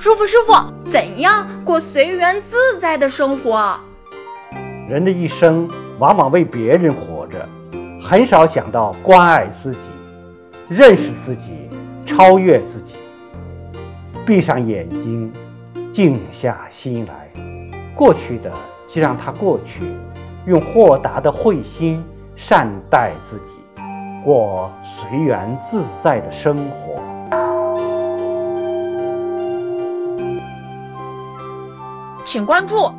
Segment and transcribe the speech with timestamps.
[0.00, 0.52] 师傅，师傅，
[0.84, 3.76] 怎样过随缘自在的生活？
[4.88, 5.68] 人的一生
[5.98, 7.44] 往往为别人活着，
[8.00, 9.80] 很少想到关爱自己、
[10.68, 11.68] 认识自己、
[12.06, 12.94] 超越自己。
[14.24, 15.32] 闭上眼睛，
[15.90, 17.28] 静下心来，
[17.96, 18.52] 过去的
[18.86, 19.82] 就让它过去，
[20.46, 22.04] 用豁达的慧心
[22.36, 23.50] 善待自己，
[24.24, 26.87] 过随缘自在的生活。
[32.28, 32.92] 请关注。